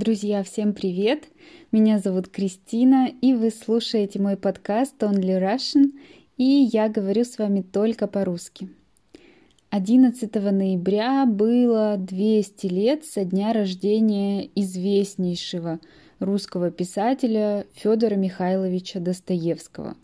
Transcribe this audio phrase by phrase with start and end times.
[0.00, 1.24] Друзья, всем привет!
[1.72, 5.92] Меня зовут Кристина, и вы слушаете мой подкаст Only Russian,
[6.38, 8.70] и я говорю с вами только по-русски.
[9.68, 15.80] 11 ноября было 200 лет со дня рождения известнейшего
[16.18, 19.98] русского писателя Федора Михайловича Достоевского.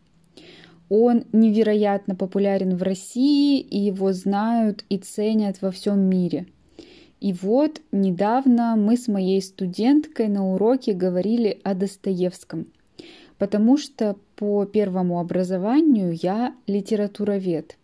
[0.91, 6.49] Он невероятно популярен в России, и его знают и ценят во всем мире–
[7.27, 12.69] и вот недавно мы с моей студенткой на уроке говорили о Достоевском,
[13.37, 17.79] потому что по первому образованию я литературовед.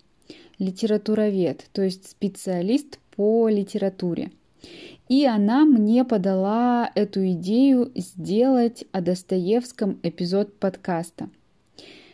[0.61, 4.31] Литературовед, то есть специалист по литературе.
[5.09, 11.31] И она мне подала эту идею сделать о Достоевском эпизод подкаста.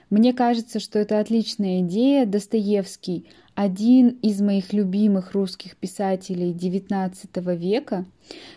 [0.09, 2.25] Мне кажется, что это отличная идея.
[2.25, 3.27] Достоевский
[3.59, 8.07] один из моих любимых русских писателей XIX века.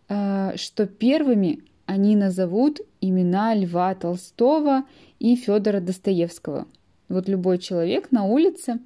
[0.07, 4.85] э, что первыми они назовут имена Льва Толстого
[5.19, 6.67] и Федора Достоевского–
[7.09, 8.79] вот любой человек на улице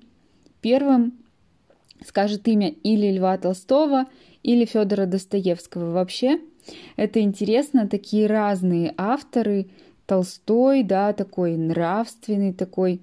[0.61, 1.13] первым
[2.05, 4.07] скажет имя или Льва Толстого,
[4.41, 5.91] или Федора Достоевского.
[5.91, 6.39] Вообще,
[6.95, 9.67] это интересно, такие разные авторы.
[10.05, 13.01] Толстой, да, такой нравственный, такой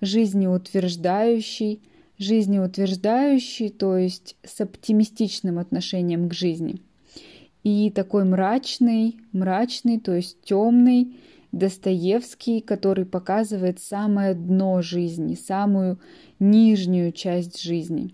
[0.00, 1.82] жизнеутверждающий,
[2.18, 6.80] жизнеутверждающий, то есть с оптимистичным отношением к жизни.
[7.64, 11.16] И такой мрачный, мрачный, то есть темный,
[11.52, 15.98] Достоевский, который показывает самое дно жизни, самую
[16.38, 18.12] нижнюю часть жизни.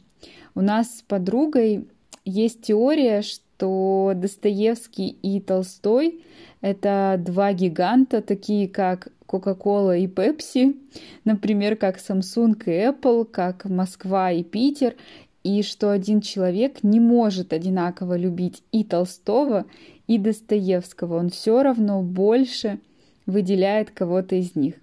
[0.55, 1.89] У нас с подругой
[2.25, 6.25] есть теория, что Достоевский и Толстой—
[6.61, 10.77] это два гиганта, такие как Coca-Cola и Pepsi,
[11.25, 14.95] например, как Samsung и Apple, как Москва и Питер,
[15.43, 19.67] и что один человек не может одинаково любить и Толстого,
[20.07, 21.19] и Достоевского.
[21.19, 22.79] Он все равно больше—
[23.27, 24.75] выделяет кого-то из них.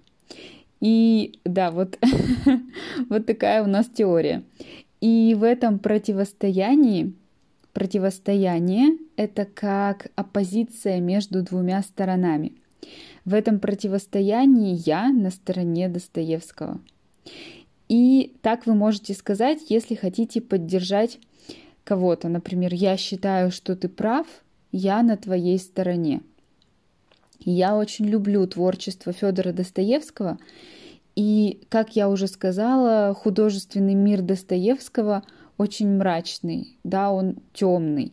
[0.80, 1.98] И да, вот,
[3.08, 4.42] вот такая у нас теория.
[5.00, 7.14] И в этом противостоянии,
[7.72, 12.52] противостояние— это как оппозиция между двумя сторонами.
[13.24, 16.80] В этом противостоянии я на стороне Достоевского.
[17.88, 21.18] И так вы можете сказать, если хотите поддержать
[21.84, 22.28] кого-то.
[22.28, 24.26] Например, я считаю, что ты прав,
[24.72, 26.22] я на твоей стороне.
[27.44, 30.38] Я очень люблю творчество Федора Достоевского.
[31.16, 35.24] И, как я уже сказала, художественный мир Достоевского
[35.58, 38.12] очень мрачный, да, он темный.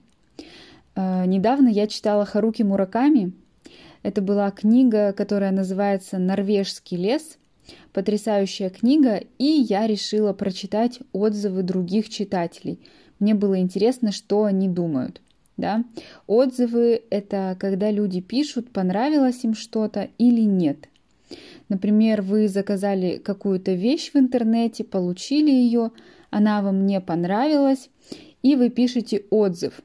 [0.96, 3.32] Э, недавно я читала Харуки Мураками.
[4.04, 7.38] Это была книга, которая называется «Норвежский лес».
[7.94, 12.80] Потрясающая книга, и я решила прочитать отзывы других читателей.
[13.20, 15.22] Мне было интересно, что они думают.
[15.60, 15.84] Да?
[16.26, 20.88] Отзывы— это когда люди пишут, понравилось им что-то или нет.
[21.68, 25.92] Например, вы заказали какую-то вещь в интернете, получили ее,
[26.30, 27.90] она вам не понравилась,
[28.42, 29.82] и вы пишете отзыв.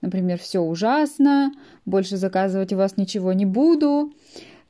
[0.00, 1.52] Например, все ужасно,
[1.84, 4.12] больше заказывать у вас ничего не буду.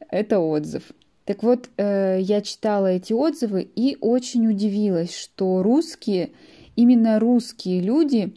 [0.09, 0.85] Это отзыв.
[1.27, 6.31] Так вот, э, я читала эти отзывы и очень удивилась, что русские,
[6.77, 8.35] именно русские люди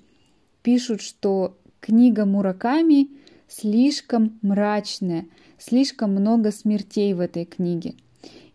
[0.63, 3.09] пишут, что Книга Мураками
[3.47, 5.25] слишком мрачная,
[5.57, 7.95] слишком много смертей в этой книге.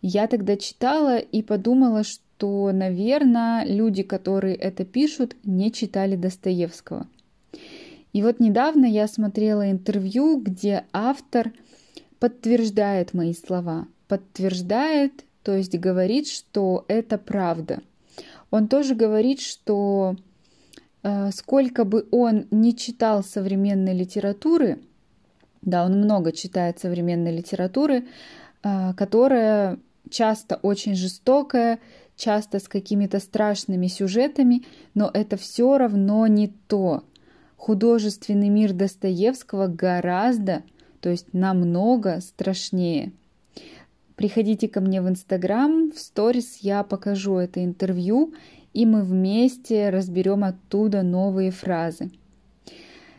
[0.03, 7.07] Я тогда читала и подумала, что, наверное, люди, которые это пишут, не читали Достоевского.
[8.13, 11.53] И вот недавно я смотрела интервью, где автор
[12.21, 13.89] подтверждает мои слова.
[14.07, 17.81] Подтверждает, то есть говорит, что это правда.
[18.51, 20.17] Он тоже говорит, что
[21.33, 24.79] сколько бы он не читал современной литературы,
[25.65, 28.05] да, он много читает современной литературы,
[28.63, 29.79] э, которая
[30.11, 31.81] часто очень жестокая,
[32.17, 34.65] часто с какими-то страшными сюжетами,
[34.95, 37.03] но это все равно не то.
[37.57, 40.63] Художественный мир Достоевского гораздо,
[41.01, 43.13] то есть намного страшнее.
[44.17, 48.35] Приходите ко мне в Инстаграм, в сторис я покажу это интервью,
[48.75, 52.11] и мы вместе разберем оттуда новые фразы.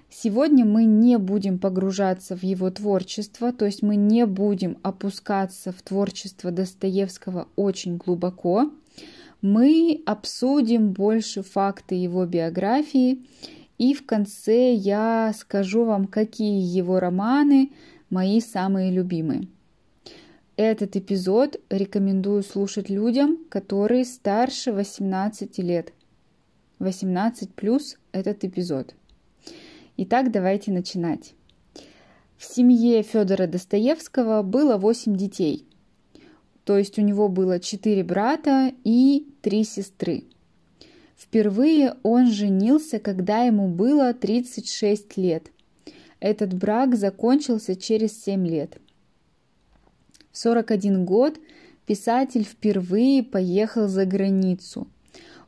[0.09, 5.81] Сегодня мы не будем погружаться в его творчество, то есть мы не будем опускаться в
[5.81, 8.71] творчество Достоевского очень глубоко.
[9.41, 13.25] Мы обсудим больше факты его биографии
[13.77, 17.71] И в конце я скажу вам, какие его романы
[18.09, 19.49] мои самые любимые.
[20.57, 25.91] Этот эпизод рекомендую слушать людям, которые старше 18 лет.
[26.79, 28.95] 18 плюс этот эпизод.
[29.97, 31.33] Итак, давайте начинать.
[32.37, 35.65] В семье Федора Достоевского было 8 детей.
[36.63, 40.23] То есть у него было 4 брата и 3 сестры.
[41.17, 45.51] Впервые он женился, когда ему было 36 лет.
[46.21, 48.79] Этот брак закончился через 7 лет.
[50.35, 51.39] В 41 год
[51.85, 54.89] писатель впервые поехал за границу.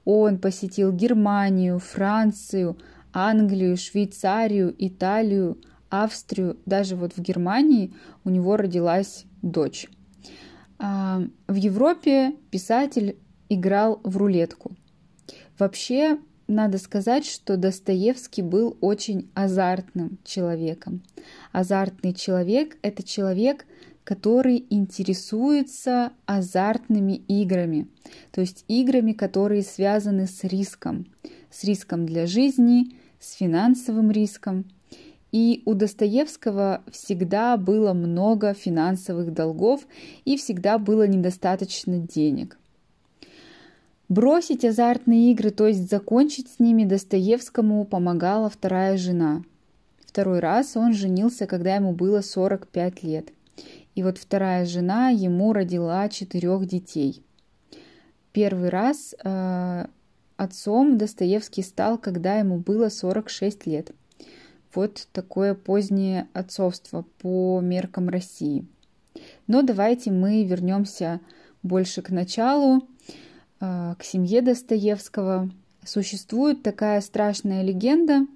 [0.05, 2.77] Он посетил Германию, Францию,
[3.11, 5.57] Англию, Швейцарию, Италию,
[5.89, 6.55] Австрию.
[6.65, 7.93] Даже вот в Германии
[8.23, 9.89] у него родилась дочь.
[10.79, 13.17] А, в Европе писатель
[13.49, 14.71] играл в рулетку.
[15.59, 16.17] Вообще,
[16.47, 21.03] надо сказать, что Достоевский был очень азартным человеком.
[21.51, 23.65] Азартный человек– это человек,
[24.07, 27.89] который интересуется азартными играми,
[28.31, 31.07] то есть играми, которые связаны с риском,
[31.51, 34.63] с риском для жизни, с финансовым риском.
[35.33, 39.85] И у Достоевского всегда было много финансовых долгов
[40.23, 42.57] и всегда было недостаточно денег.
[44.07, 49.43] Бросить азартные игры, то есть закончить с ними, Достоевскому помогала вторая жена.
[50.05, 53.33] Второй раз он женился, когда ему было 45 лет.
[53.97, 57.23] И вот вторая жена ему родила четырех детей.
[58.31, 59.87] Первый раз э,
[60.35, 63.89] отцом Достоевский стал, когда ему было 46 лет.
[64.71, 68.67] Вот такое позднее отцовство по меркам России.
[69.47, 71.19] Но давайте мы вернемся
[71.63, 72.87] больше к началу,
[73.59, 75.49] э, к семье Достоевского.
[75.83, 78.27] Существует такая страшная легенда,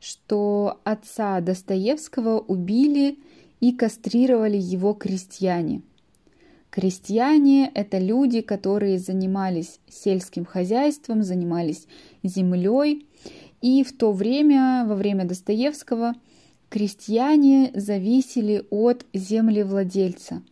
[0.00, 3.18] что отца Достоевского убили
[3.60, 5.82] и кастрировали его крестьяне.
[6.70, 11.86] Крестьяне– это люди, которые занимались сельским хозяйством, занимались
[12.22, 13.06] землей.
[13.60, 16.14] И в то время, во время Достоевского,
[16.68, 20.42] крестьяне зависели от землевладельца.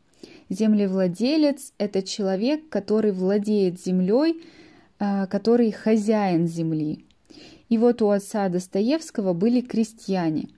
[0.51, 4.43] Землевладелец– это человек, который владеет землей,
[4.99, 7.05] а, который хозяин земли.
[7.69, 10.49] И вот у отца Достоевского были крестьяне–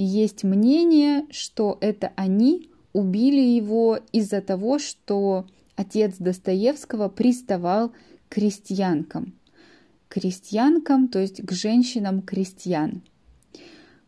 [0.00, 5.44] и есть мнение, что это они убили его из-за того, что
[5.76, 7.94] отец Достоевского приставал к
[8.30, 9.34] крестьянкам.
[10.08, 13.02] Крестьянкам, то есть к женщинам крестьян.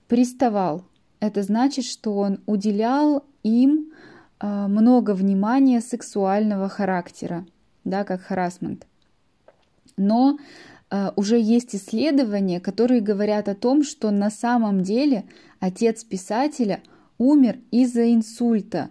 [0.08, 0.86] Приставал.
[1.20, 3.92] Это значит, что он уделял им
[4.38, 7.44] а, много внимания сексуального характера,
[7.84, 8.86] да, как харасмент.
[9.98, 10.38] Но
[11.16, 15.24] уже есть исследования, которые говорят о том, что на самом деле
[15.60, 16.82] отец писателя
[17.18, 18.90] умер из-за инсульта.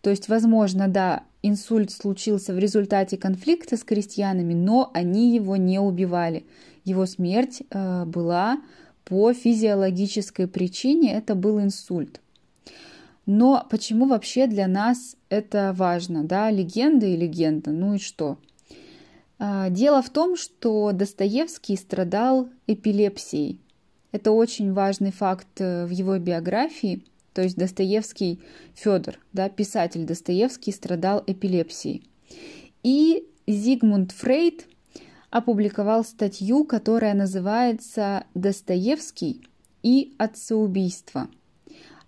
[0.00, 5.78] То есть, возможно, да, инсульт случился в результате конфликта с крестьянами, но они его не
[5.78, 6.44] убивали.
[6.84, 8.60] Его смерть э, была
[9.04, 12.20] по физиологической причине, это был инсульт.
[13.26, 16.24] Но почему вообще для нас это важно?
[16.24, 18.38] Да, легенда и легенда, ну и что?
[19.38, 23.60] А, дело в том, что Достоевский страдал эпилепсией.
[24.10, 27.04] Это очень важный факт э, в его биографии.
[27.34, 28.40] То есть Достоевский
[28.74, 32.02] Федор, да, писатель Достоевский, страдал эпилепсией.
[32.82, 34.66] И Зигмунд Фрейд
[35.30, 39.42] опубликовал статью, которая называется «Достоевский
[39.82, 41.28] и отцеубийство».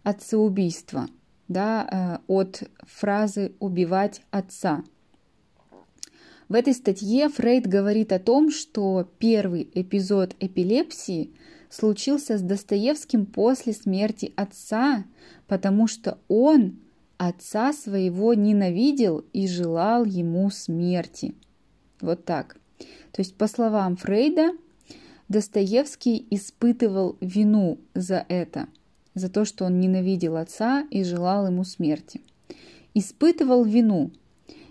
[0.02, 1.06] Отцеубийство,
[1.48, 4.82] да, э, от фразы «убивать отца».
[6.50, 11.30] В этой статье Фрейд говорит о том, что первый эпизод эпилепсии
[11.68, 15.04] случился с Достоевским после смерти отца,
[15.46, 16.80] потому что он
[17.18, 21.36] отца своего ненавидел и желал ему смерти.
[22.00, 22.56] Вот так.
[23.12, 24.50] То есть, по словам Фрейда,
[25.28, 28.66] Достоевский испытывал вину за это,
[29.14, 32.20] за то, что он ненавидел отца и желал ему смерти.
[32.92, 34.10] Испытывал вину,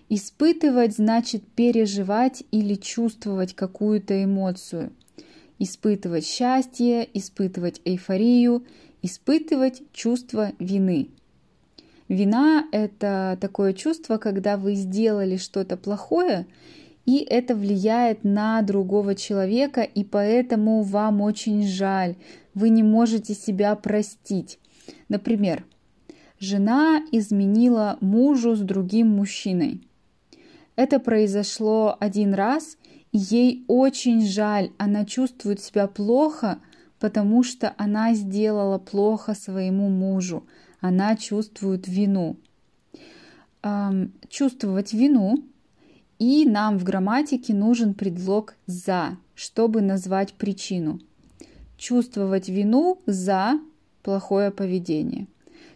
[0.09, 4.91] Испытывать значит переживать или чувствовать какую-то эмоцию.
[5.59, 8.65] Испытывать счастье, испытывать эйфорию,
[9.03, 11.09] испытывать чувство вины.
[12.07, 16.47] Вина– это такое чувство, когда вы сделали что-то плохое,
[17.05, 22.15] и это влияет на другого человека, и поэтому вам очень жаль,
[22.55, 24.57] вы не можете себя простить.
[25.07, 25.63] Например,
[26.39, 29.81] жена изменила мужу с другим мужчиной.
[30.79, 32.77] Это произошло один раз,
[33.11, 36.59] и ей очень жаль, она чувствует себя плохо,
[36.99, 40.45] потому что она сделала плохо своему мужу.
[40.79, 42.37] Она чувствует вину.
[43.61, 45.43] Эм, чувствовать вину,
[46.17, 51.01] и нам в грамматике нужен предлог «за», чтобы назвать причину.
[51.75, 53.59] Чувствовать вину за
[54.01, 55.27] плохое поведение.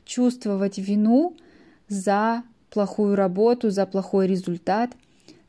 [0.06, 1.36] Чувствовать вину
[1.90, 2.44] за
[2.74, 4.92] плохую работу, за плохой результат,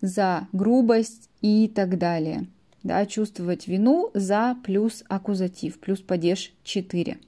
[0.00, 2.47] за грубость и так далее
[2.85, 7.19] да, чувствовать вину за плюс аккузатив, плюс падеж 4.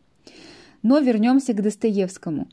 [0.82, 2.46] Но вернемся к Достоевскому.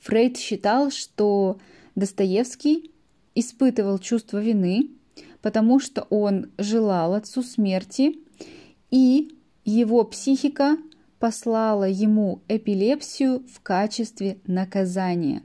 [0.00, 1.58] Фрейд считал, что
[1.94, 2.92] Достоевский
[3.34, 4.90] испытывал чувство вины,
[5.40, 8.18] потому что он желал отцу смерти,
[8.90, 9.34] и
[9.64, 10.76] его психика
[11.18, 15.42] послала ему эпилепсию в качестве наказания.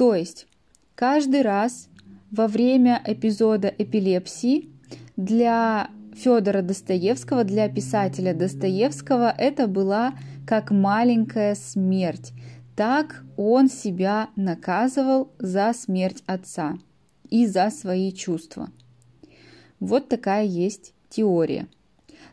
[0.00, 0.46] То есть
[0.94, 1.90] каждый раз
[2.30, 4.70] во время эпизода эпилепсии
[5.18, 10.14] для Федора Достоевского, для писателя Достоевского это была
[10.46, 12.32] как маленькая смерть.
[12.76, 16.78] Так он себя наказывал за смерть отца
[17.28, 18.70] и за свои чувства.
[19.80, 21.68] Вот такая есть теория.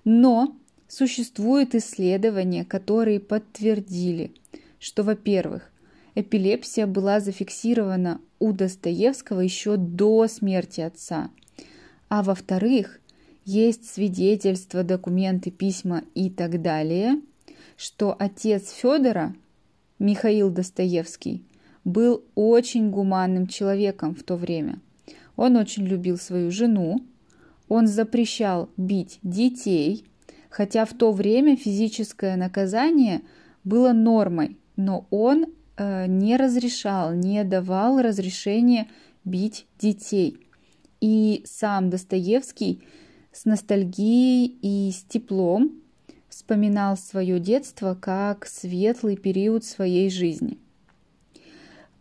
[0.06, 0.56] Но
[0.88, 4.32] существуют исследования, которые подтвердили,
[4.80, 5.70] что, во-первых,
[6.20, 11.30] эпилепсия была зафиксирована у Достоевского еще до смерти отца–
[12.10, 13.00] а во-вторых,
[13.46, 17.22] есть свидетельства, документы, письма и так далее,
[17.76, 19.36] что отец Федора,
[20.00, 21.44] Михаил Достоевский,
[21.84, 24.80] был очень гуманным человеком в то время.
[25.36, 27.00] Он очень любил свою жену,
[27.70, 30.06] он запрещал бить детей,
[30.50, 33.22] хотя в то время физическое наказание
[33.64, 35.48] было нормой, но он
[35.80, 38.88] не разрешал, не давал разрешения
[39.24, 40.40] бить детей–
[41.02, 42.82] и сам Достоевский
[43.32, 45.82] с ностальгией и с теплом
[46.30, 50.58] вспоминал свое детство как светлый период своей жизни.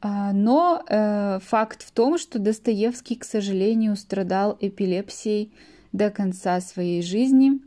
[0.01, 5.53] А, но э, факт в том, что Достоевский, к сожалению, страдал эпилепсией
[5.93, 7.61] до конца своей жизни.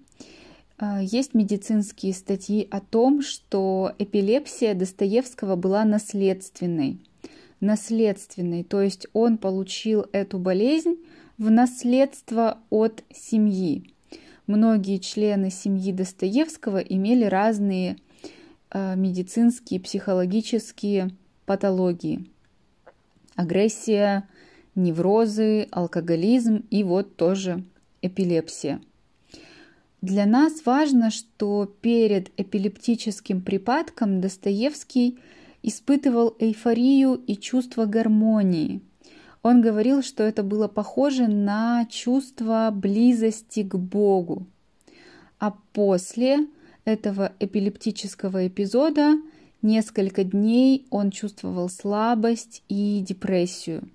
[0.80, 7.00] Э, есть медицинские статьи о том, что эпилепсия Достоевского была наследственной.
[7.60, 10.96] Наследственной, то есть он получил эту болезнь
[11.38, 13.92] в наследство от семьи.
[14.48, 17.98] Многие члены семьи Достоевского имели разные
[18.72, 21.10] э, медицинские, психологические
[21.46, 22.26] патологии.
[23.36, 24.28] Агрессия,
[24.76, 27.64] неврозы, алкоголизм и вот тоже
[28.02, 28.82] эпилепсия.
[30.02, 35.20] Для нас важно, что перед эпилептическим припадком Достоевский
[35.62, 38.82] испытывал эйфорию и чувство гармонии–
[39.42, 44.46] он говорил, что это было похоже на чувство близости к Богу.
[45.40, 46.48] А после
[46.84, 49.16] этого эпилептического эпизода
[49.62, 53.90] несколько дней он чувствовал слабость и депрессию.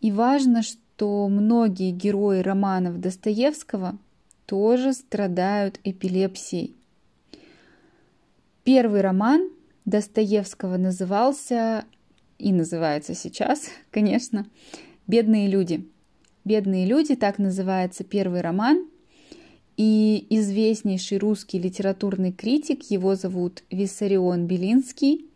[0.00, 3.98] И важно, что многие герои романов Достоевского
[4.46, 6.74] тоже страдают эпилепсией.
[8.64, 9.50] Первый роман
[9.84, 11.84] Достоевского назывался
[12.38, 14.46] и называется сейчас, конечно,
[15.06, 15.88] «Бедные люди».
[16.44, 18.86] «Бедные люди» так называется первый роман,
[19.76, 25.26] и известнейший русский литературный критик, его зовут Виссарион Белинский.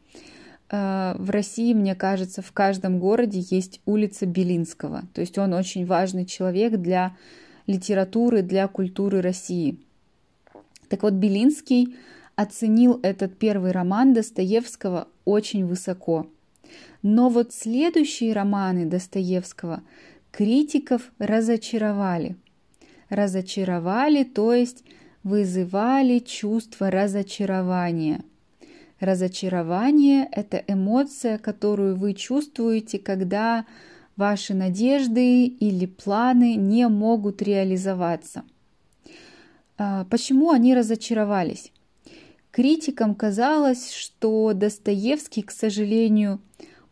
[0.71, 5.85] Э, в России, мне кажется, в каждом городе есть улица Белинского, то есть он очень
[5.85, 7.17] важный человек для
[7.71, 9.79] литературы, для культуры России.
[10.89, 11.97] Так вот, Белинский
[12.37, 16.27] оценил этот первый роман Достоевского очень высоко–
[17.03, 19.83] но вот следующие романы Достоевского
[20.31, 22.37] критиков разочаровали.
[23.09, 24.85] Разочаровали, то есть
[25.23, 28.23] вызывали чувство разочарования.
[29.01, 33.65] Разочарование– это эмоция, которую вы чувствуете, когда
[34.21, 38.45] ваши надежды или планы не могут реализоваться.
[39.79, 41.73] А, почему они разочаровались?
[42.51, 46.39] Критикам казалось, что Достоевский, к сожалению,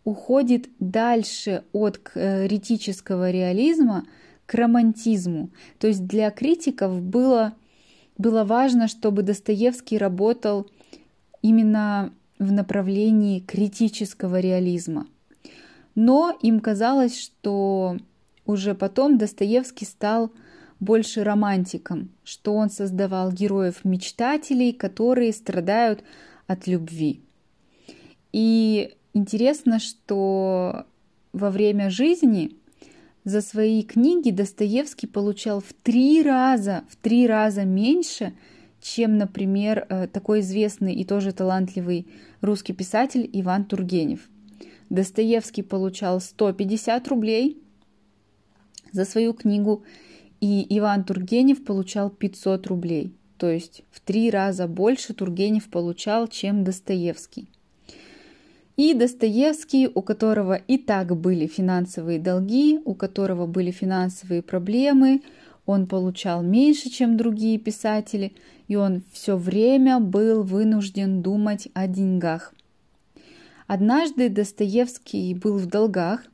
[0.04, 4.06] уходит дальше от критического реализма
[4.46, 5.50] к романтизму.
[5.78, 7.52] То есть для критиков было,
[8.16, 10.70] было важно, чтобы Достоевский работал
[11.42, 15.06] именно в направлении критического реализма.
[16.00, 17.96] Но им казалось, что
[18.46, 20.30] уже потом Достоевский стал
[20.78, 26.04] больше романтиком, что он создавал героев-мечтателей, которые страдают
[26.46, 27.20] от любви.
[28.32, 30.86] И Интересно, что
[31.32, 32.52] во время жизни
[33.24, 38.32] за свои книги Достоевский получал в три раза, в три раза меньше,
[38.80, 42.06] чем, например, э, такой известный и тоже талантливый
[42.40, 44.20] русский писатель Иван Тургенев.
[44.90, 47.62] Достоевский получал 150 рублей
[48.92, 49.82] за свою книгу,
[50.40, 53.12] и Иван Тургенев получал 500 рублей.
[53.36, 57.48] То есть в три раза больше Тургенев получал, чем Достоевский.
[58.76, 65.22] И Достоевский, у которого и так были финансовые долги, у которого были финансовые проблемы,
[65.66, 68.32] он получал меньше, чем другие писатели,
[68.68, 72.54] и он все время был вынужден думать о деньгах.
[73.68, 76.24] Однажды Достоевский был в долгах,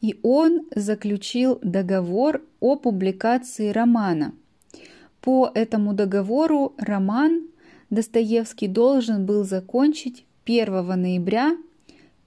[0.00, 4.32] и он заключил договор о публикации романа.
[5.20, 7.48] По этому договору роман
[7.90, 11.56] Достоевский должен был закончить 1 ноября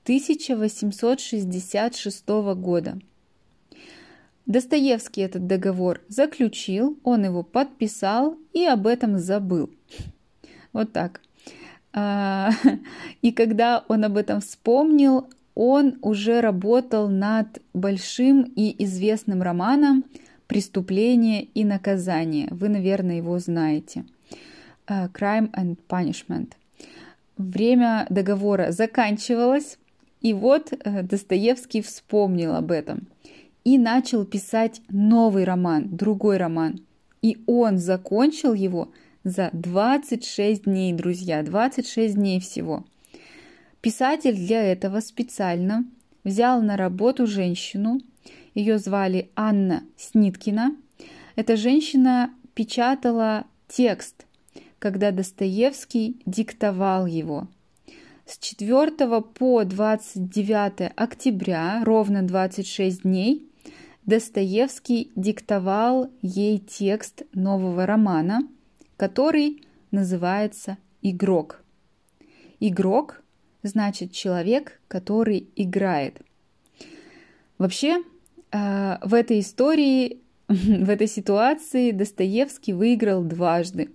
[0.04, 3.00] 1866 года.
[4.46, 9.70] Достоевский этот договор заключил, он его подписал и об этом забыл.
[10.74, 11.22] Вот так.
[11.94, 12.52] А,
[13.22, 20.04] и когда он об этом вспомнил, он уже работал над большим и известным романом
[20.48, 22.48] «Преступление и наказание».
[22.52, 24.06] Вы, наверное, его знаете.
[24.88, 26.54] А, «Crime and Punishment».
[27.38, 29.78] Время договора заканчивалось,
[30.22, 33.08] и вот э, Достоевский вспомнил об этом
[33.64, 36.82] и начал писать новый роман, другой роман.
[37.22, 38.90] И он закончил его
[39.24, 42.86] за 26 дней, друзья, 26 дней всего.
[43.82, 45.86] Писатель для этого специально
[46.24, 48.00] взял на работу женщину,
[48.54, 50.76] ее звали Анна Сниткина.
[51.36, 54.26] Эта женщина печатала текст,
[54.80, 57.48] когда Достоевский диктовал его.
[58.26, 63.50] С 4 по 29 октября, ровно 26 дней,
[64.06, 68.48] Достоевский диктовал ей текст нового романа,
[68.98, 71.64] который называется «Игрок».
[72.60, 73.22] Игрок
[73.62, 76.22] значит человек, который играет.
[77.58, 78.04] Вообще,
[78.52, 83.92] э, в этой истории, в этой ситуации Достоевский выиграл дважды.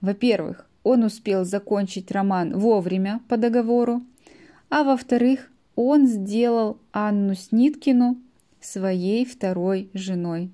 [0.00, 4.02] Во-первых, он успел закончить роман вовремя по договору,
[4.68, 8.18] а во-вторых, он сделал Анну Сниткину
[8.60, 10.50] своей второй женой.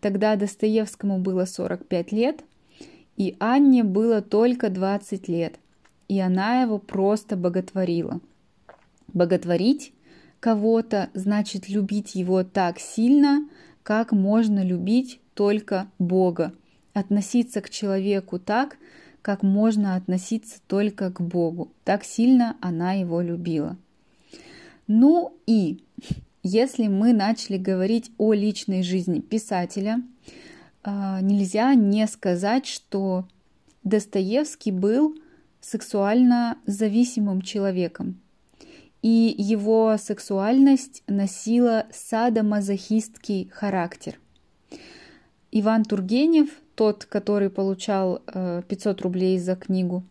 [0.00, 2.44] Тогда Достоевскому было 45 лет,
[3.22, 5.60] и Анне было только 20 лет,
[6.08, 8.20] и она его просто боготворила.
[9.12, 9.92] Боготворить
[10.40, 13.48] кого-то значит любить его так сильно,
[13.84, 16.52] как можно любить только Бога,
[16.94, 18.76] относиться к человеку так,
[19.22, 21.70] как можно относиться только к Богу.
[21.84, 23.76] Так сильно она его любила.
[24.88, 25.84] Ну и
[26.42, 30.02] если мы начали говорить о личной жизни писателя,
[30.84, 33.26] нельзя не сказать, что
[33.84, 35.16] Достоевский был
[35.60, 38.20] сексуально зависимым человеком.
[39.00, 44.18] И его сексуальность носила садомазохистский характер.
[45.50, 48.22] Иван Тургенев, тот, который получал
[48.68, 50.04] 500 э, рублей за книгу,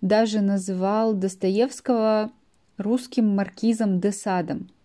[0.00, 2.30] даже называл Достоевского
[2.76, 4.70] русским маркизом де Садом–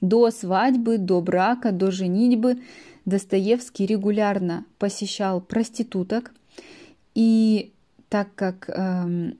[0.00, 2.58] до свадьбы, до брака, до женитьбы
[3.04, 6.32] Достоевский регулярно посещал проституток,
[7.14, 7.72] и
[8.08, 9.32] так как э,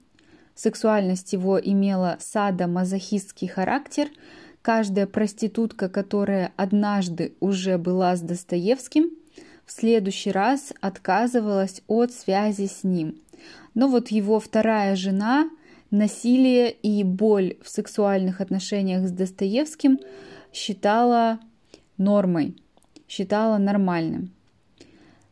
[0.55, 4.09] сексуальность его имела садомазохистский характер,
[4.61, 9.11] каждая проститутка, которая однажды уже была с Достоевским,
[9.65, 13.21] в следующий раз отказывалась от связи с ним.
[13.75, 15.49] Но вот его вторая жена
[15.91, 19.99] насилие и боль в сексуальных отношениях с Достоевским
[20.53, 21.39] считала
[21.97, 22.55] нормой,
[23.07, 24.31] считала нормальным.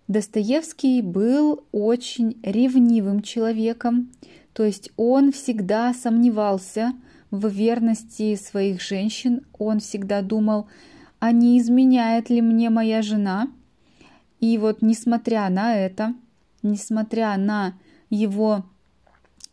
[0.07, 4.09] Достоевский был очень ревнивым человеком,
[4.53, 6.93] то есть он всегда сомневался
[7.29, 10.67] в верности своих женщин, он всегда думал,
[11.19, 13.49] а не изменяет ли мне моя жена?
[14.39, 16.13] И вот несмотря на это,
[16.63, 17.73] несмотря на
[18.09, 18.65] его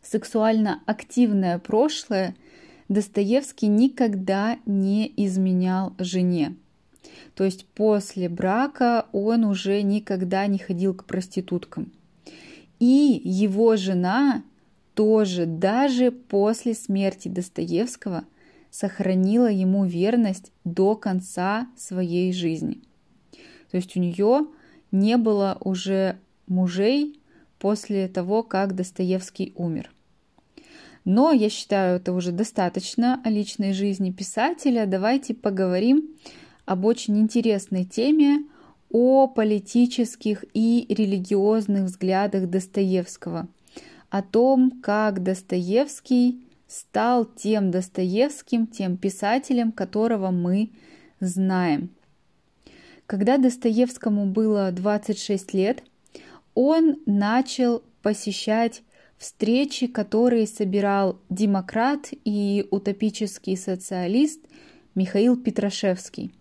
[0.02, 2.36] сексуально активное прошлое,
[2.88, 6.56] Достоевский никогда не изменял жене.
[7.34, 11.92] То есть после брака он уже никогда не ходил к проституткам.
[12.78, 14.42] И его жена
[14.94, 18.24] тоже даже после смерти Достоевского
[18.70, 22.80] сохранила ему верность до конца своей жизни.
[23.70, 24.46] То есть у нее
[24.92, 27.20] не было уже мужей
[27.58, 29.93] после того, как Достоевский умер.
[31.04, 34.86] Но я считаю, это уже достаточно о личной жизни писателя.
[34.86, 36.10] Давайте поговорим
[36.64, 38.44] об очень интересной теме,
[38.90, 43.48] о политических и религиозных взглядах Достоевского,
[44.08, 50.70] о том, как Достоевский стал тем Достоевским, тем писателем, которого мы
[51.20, 51.90] знаем.
[53.06, 55.82] Когда Достоевскому было 26 лет,
[56.54, 58.82] он начал посещать
[59.18, 64.40] встречи, которые собирал демократ и утопический социалист
[64.94, 66.32] Михаил Петрашевский.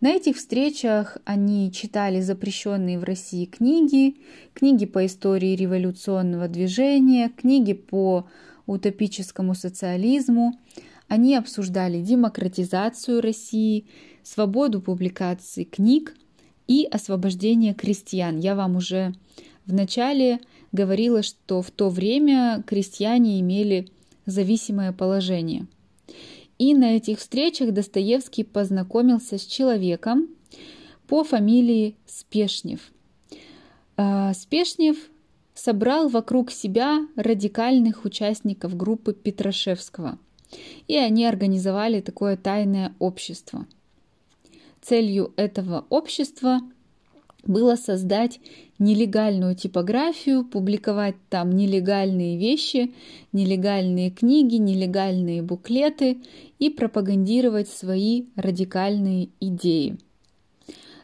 [0.00, 4.16] На этих встречах они читали запрещенные в России книги,
[4.54, 8.28] книги по истории революционного движения, книги по
[8.66, 10.54] утопическому социализму.
[11.08, 13.86] Они обсуждали демократизацию России,
[14.22, 16.14] свободу публикации книг
[16.68, 18.38] и освобождение крестьян.
[18.38, 19.14] Я вам уже
[19.66, 20.38] в начале
[20.72, 23.88] говорила, что в то время крестьяне имели
[24.26, 25.66] зависимое положение.
[26.58, 30.28] И на этих встречах Достоевский познакомился с человеком
[31.06, 32.80] по фамилии Спешнев.
[33.96, 34.96] А, Спешнев
[35.54, 40.18] собрал вокруг себя радикальных участников группы Петрашевского,
[40.86, 43.66] и они организовали такое тайное общество.
[44.80, 46.60] Целью этого общества
[47.48, 48.40] было создать
[48.78, 52.94] нелегальную типографию, публиковать там нелегальные вещи,
[53.32, 56.18] нелегальные книги, нелегальные буклеты
[56.60, 59.98] и пропагандировать свои радикальные идеи.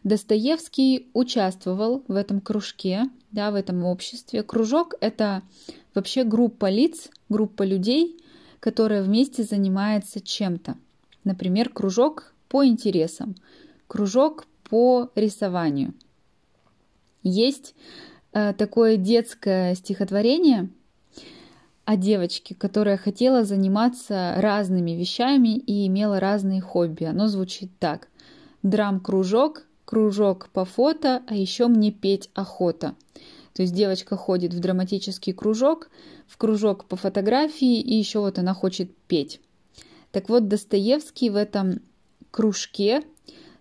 [0.05, 4.43] Достоевский участвовал в этом кружке, да, в этом обществе.
[4.43, 5.43] Кружок– это
[5.95, 8.21] вообще группа лиц, группа людей,
[8.61, 10.77] которая вместе занимается чем-то.
[11.25, 13.35] Например, кружок по интересам,
[13.87, 15.95] кружок по рисованию–
[17.25, 17.75] есть
[18.33, 20.69] э, такое детское стихотворение
[21.85, 27.05] о девочке, которая хотела заниматься разными вещами и имела разные хобби.
[27.05, 28.09] Оно звучит так.
[28.63, 32.95] Драм-кружок, кружок по фото, а еще мне петь охота.
[33.53, 35.91] То есть девочка ходит в драматический кружок,
[36.27, 39.41] в кружок по фотографии, и еще вот она хочет петь.
[40.11, 41.81] Так вот, Достоевский в этом
[42.31, 43.03] кружке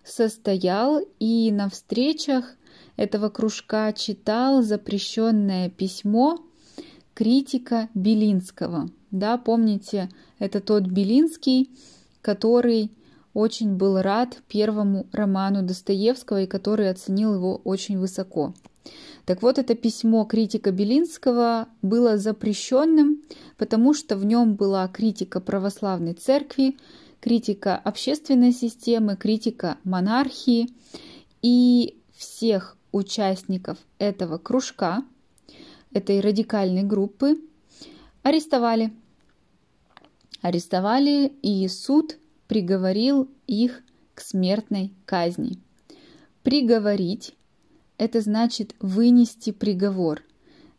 [0.04, 2.56] состоял и на встречах
[2.96, 6.38] этого кружка читал запрещенное письмо
[7.14, 8.90] критика Белинского.
[9.10, 11.70] Да, помните, это тот Белинский,
[12.22, 12.90] который
[13.32, 18.54] очень был рад первому роману Достоевского и который оценил его очень высоко.
[19.24, 23.22] Так вот, это письмо критика Белинского было запрещенным,
[23.56, 26.76] потому что в нем была критика православной церкви,
[27.20, 30.68] критика общественной системы, критика монархии,
[31.40, 35.02] и всех участников этого кружка,
[35.92, 37.40] этой радикальной группы,
[38.22, 38.92] арестовали.
[40.42, 43.82] Арестовали, и суд приговорил их
[44.14, 45.58] к смертной казни.
[46.44, 47.34] Приговорить–
[47.98, 50.22] это значит вынести приговор,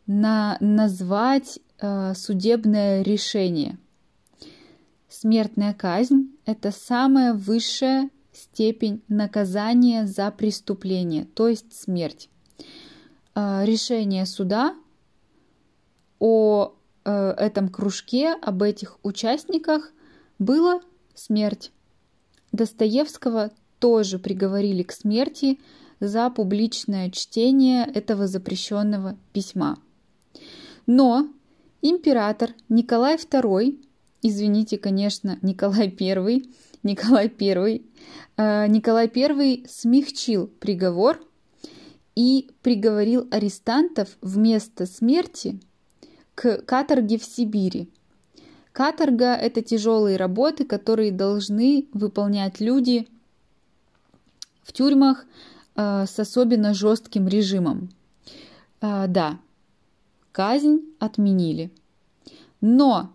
[0.07, 3.77] на, назвать э, судебное решение.
[5.09, 12.29] Смертная казнь– это самое высшее степень наказания за преступление, то есть смерть.
[13.33, 14.75] А, решение суда
[16.19, 19.91] о э, этом кружке, об этих участниках
[20.39, 20.81] было
[21.13, 21.71] смерть.
[22.51, 25.59] Достоевского тоже приговорили к смерти
[25.99, 29.77] за публичное чтение этого запрещенного письма.
[30.85, 31.27] Но
[31.81, 33.79] император Николай II,
[34.21, 36.43] извините, конечно, Николай I,
[36.83, 37.81] Николай I,
[38.37, 41.19] Николай I смягчил приговор
[42.15, 45.59] и приговорил арестантов вместо смерти
[46.33, 47.89] к каторге в Сибири.
[48.71, 53.07] Каторга– это тяжелые работы, которые должны выполнять люди
[54.63, 55.25] в тюрьмах
[55.75, 57.89] э, с особенно жестким режимом.
[58.81, 59.39] Э, да,
[60.33, 61.71] казнь отменили.
[62.59, 63.13] Но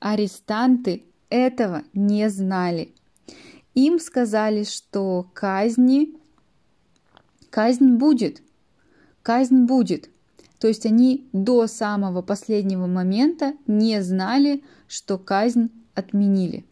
[0.00, 2.92] арестанты этого не знали.
[3.78, 6.12] Им сказали, что казни,
[7.48, 8.42] казнь будет,
[9.22, 10.10] казнь будет.
[10.58, 16.64] То есть они до самого последнего момента не знали, что казнь отменили.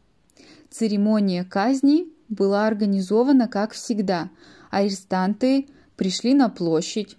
[0.69, 4.29] Церемония казни была организована как всегда.
[4.73, 7.17] Арестанты пришли на площадь,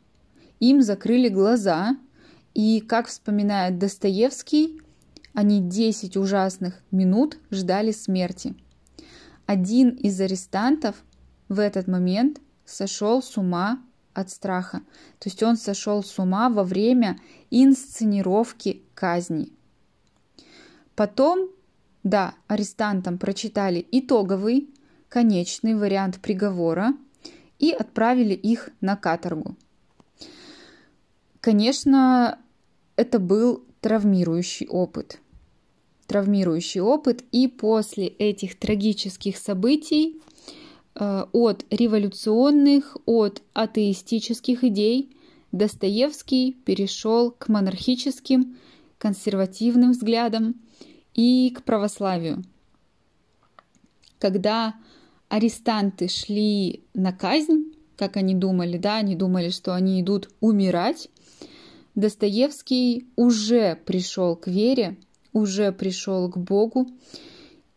[0.60, 1.95] им закрыли глаза,
[2.54, 4.82] и, как вспоминает Достоевский,
[5.34, 8.54] они 10 ужасных минут ждали смерти–
[9.47, 10.95] один из арестантов
[11.49, 13.81] в этот момент сошел с ума
[14.13, 14.81] от страха.
[15.19, 17.17] То есть он сошел с ума во время
[17.49, 19.53] инсценировки казни.
[20.95, 21.49] Потом,
[22.03, 24.69] да, арестантам прочитали итоговый,
[25.07, 26.93] конечный вариант приговора,
[27.57, 29.55] и отправили их на каторгу.
[31.39, 32.38] Конечно,
[32.95, 35.19] это был травмирующий опыт.
[36.08, 40.22] Травмирующий опыт, и после этих трагических событий
[40.96, 45.12] э, от революционных, от атеистических идей
[45.52, 48.58] Достоевский перешел к монархическим,
[48.98, 50.56] консервативным взглядам
[51.13, 52.43] и к православию.
[54.20, 54.76] Когда
[55.30, 61.10] арестанты шли на казнь, как они думали, да, они думали, что они идут умирать,
[61.96, 64.98] Достоевский уже пришел к вере,
[65.34, 66.88] уже пришел к Богу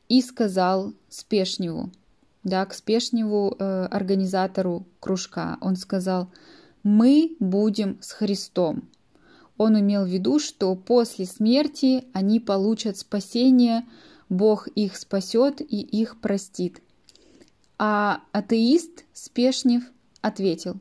[0.09, 1.91] и сказал Спешневу,
[2.43, 6.31] да, к Спешневу, э, организатору кружка, он сказал,
[6.83, 8.89] мы будем с Христом.
[9.59, 13.87] Он имел в виду, что после смерти они получат спасение,
[14.31, 16.81] Бог их спасет и их простит.
[17.79, 19.83] А атеист Спешнев
[20.23, 20.77] ответил,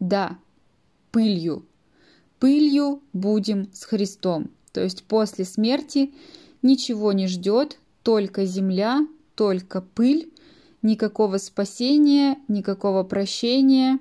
[0.00, 0.38] да,
[1.12, 1.66] пылью,
[2.38, 4.50] пылью будем с Христом.
[4.72, 6.12] То есть после смерти
[6.62, 10.32] ничего не ждет, только земля, только пыль,
[10.82, 13.98] никакого спасения, никакого прощения.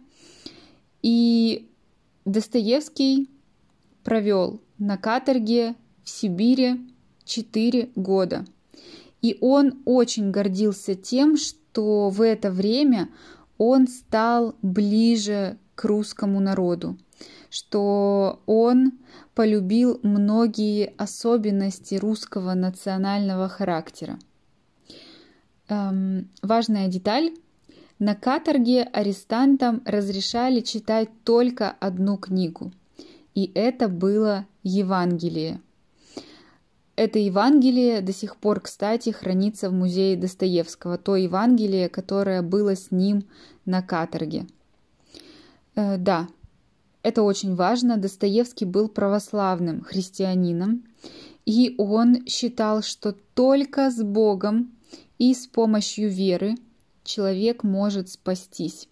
[1.01, 1.69] И
[2.25, 3.30] Достоевский
[4.03, 6.80] провел на каторге в Сибири
[7.25, 8.45] 4 года.
[9.21, 13.10] И он очень гордился тем, что в это время
[13.58, 16.97] он стал ближе к русскому народу
[17.49, 18.93] что он
[19.36, 24.19] полюбил многие особенности русского национального характера.
[25.69, 27.31] Эм, важная деталь.
[27.99, 32.71] На каторге арестантам разрешали читать только одну книгу,
[33.33, 35.60] и это было Евангелие.
[36.95, 42.89] Это Евангелие до сих пор, кстати, хранится в музее Достоевского, то Евангелие, которое было с
[42.89, 43.25] ним
[43.65, 44.47] на каторге.
[45.75, 46.27] Э, да,
[47.08, 47.96] это очень важно.
[47.96, 50.84] Достоевский был православным христианином,
[51.46, 54.74] и он считал, что только с Богом
[55.17, 56.56] и с помощью веры
[57.06, 58.89] человек может спастись.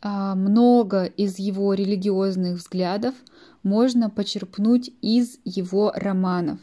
[0.00, 3.16] А, много из его религиозных взглядов
[3.64, 6.60] можно почерпнуть из его романов,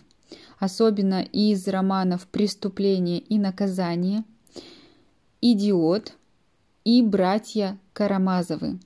[0.60, 4.24] особенно из романов «Преступление и наказание»,
[5.42, 6.14] «Идиот»
[6.86, 8.80] и «Братья Карамазовы».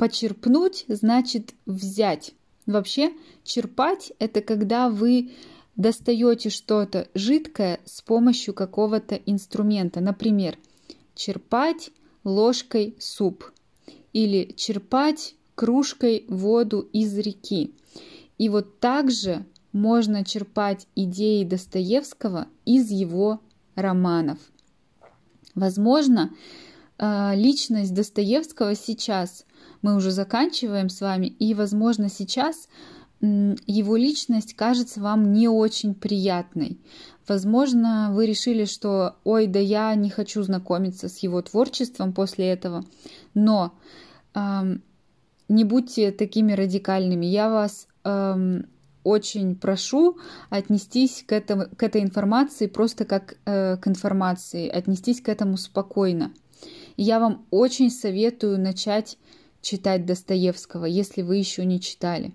[0.00, 2.32] Почерпнуть значит взять.
[2.64, 3.12] Вообще,
[3.44, 5.32] черпать– это когда вы
[5.76, 10.00] достаете что-то жидкое с помощью какого-то инструмента.
[10.00, 10.56] Например,
[11.14, 11.90] черпать
[12.24, 13.52] ложкой суп
[14.14, 17.74] или черпать кружкой воду из реки.
[18.38, 23.40] И вот также можно черпать идеи Достоевского из его
[23.74, 24.38] романов.
[25.54, 26.30] Возможно,
[27.00, 29.46] личность Достоевского сейчас
[29.82, 32.68] мы уже заканчиваем с вами, и, возможно, сейчас
[33.20, 36.78] его личность кажется вам не очень приятной.
[37.28, 42.84] Возможно, вы решили, что «Ой, да я не хочу знакомиться с его творчеством после этого»,
[43.34, 43.72] но
[44.34, 44.82] эм,
[45.48, 47.26] не будьте такими радикальными.
[47.26, 48.66] Я вас эм,
[49.04, 55.28] очень прошу отнестись к, этому, к этой информации просто как э, к информации, отнестись к
[55.28, 56.32] этому спокойно.
[56.96, 59.18] Я вам очень советую начать
[59.62, 62.32] читать Достоевского, если вы еще не читали.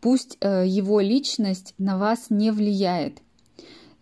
[0.00, 3.20] Пусть э, его личность на вас не влияет.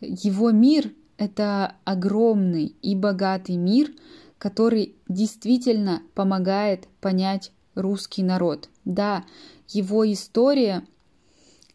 [0.01, 3.91] Его мир— это огромный и богатый мир,
[4.39, 8.69] который действительно помогает понять русский народ.
[8.85, 9.25] Да,
[9.69, 10.85] его история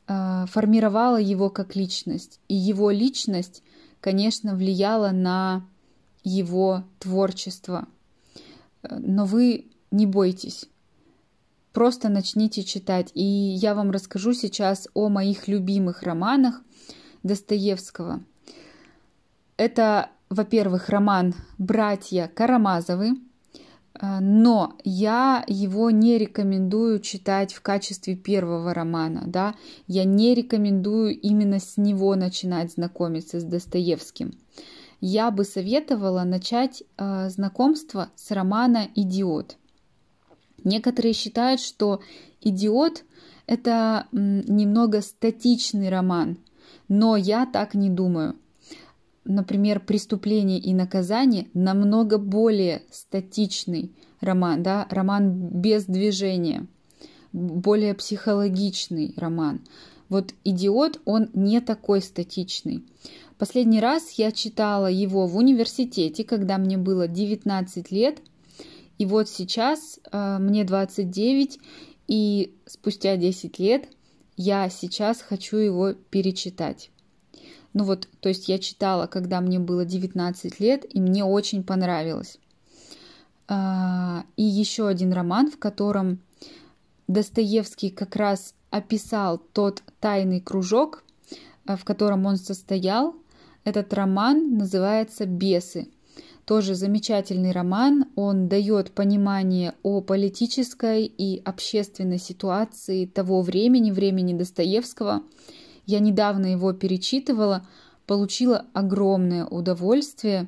[0.07, 3.63] э, формировала его как личность, и его личность,
[3.99, 5.67] конечно, влияла на
[6.23, 7.87] его творчество.
[8.89, 10.69] Но вы не бойтесь,
[11.73, 13.11] Просто начните читать.
[13.13, 16.61] И я вам расскажу сейчас о моих любимых романах
[17.23, 18.21] Достоевского.
[19.57, 28.73] Это, во-первых, роман «Братья Карамазовы», э, но я его не рекомендую читать в качестве первого
[28.73, 29.53] романа, да,
[29.87, 34.33] я не рекомендую именно с него начинать знакомиться с Достоевским.
[35.01, 39.57] Я бы советовала начать э, знакомство с романа «Идиот».
[40.63, 42.01] Некоторые считают, что
[42.39, 43.03] «Идиот»—
[43.47, 46.37] это немного статичный роман,
[46.87, 48.35] но я так не думаю.
[49.25, 56.67] Например, «Преступление и наказание» намного более статичный роман, да, роман без движения,
[57.33, 59.61] более психологичный роман.
[60.09, 62.83] Вот «Идиот», он не такой статичный.
[63.41, 68.19] Последний раз я читала его в университете, когда мне было 19 лет–
[68.99, 71.57] И вот сейчас э, мне 29,
[72.07, 73.89] и спустя 10 лет
[74.37, 76.91] я сейчас хочу его перечитать.
[77.73, 82.37] Ну вот, то есть я читала, когда мне было 19 лет, и мне очень понравилось.
[83.47, 86.19] А, и еще один роман, в котором
[87.07, 91.03] Достоевский как раз описал тот тайный кружок,
[91.65, 93.15] э, в котором он состоял.
[93.63, 95.87] Этот роман называется «Бесы».
[96.45, 98.05] Тоже замечательный роман.
[98.15, 105.21] Он дает понимание о политической и общественной ситуации того времени, времени Достоевского.
[105.85, 107.67] Я недавно его перечитывала,
[108.07, 110.47] получила огромное удовольствие.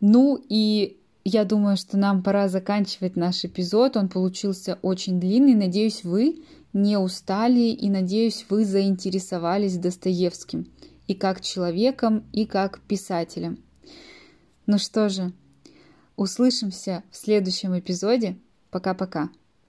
[0.00, 3.96] Ну и я думаю, что нам пора заканчивать наш эпизод.
[3.96, 5.54] Он получился очень длинный.
[5.54, 6.42] Надеюсь, вы
[6.74, 10.66] не устали и надеюсь, вы заинтересовались Достоевским
[11.10, 13.58] и как человеком, и как писателем.
[14.66, 15.32] Ну что же,
[16.14, 18.38] услышимся в следующем эпизоде.
[18.70, 19.28] Пока-пока.